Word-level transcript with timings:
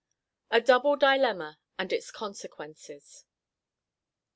A 0.49 0.59
DOUBLE 0.59 0.95
DILEMMA 0.95 1.59
AND 1.77 1.93
ITS 1.93 2.09
CONSEQUENCES. 2.09 3.25